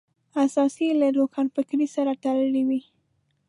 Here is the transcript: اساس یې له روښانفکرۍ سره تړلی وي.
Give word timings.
اساس 0.43 0.73
یې 0.83 0.91
له 1.01 1.07
روښانفکرۍ 1.17 1.87
سره 1.95 2.11
تړلی 2.23 2.63
وي. 2.69 2.81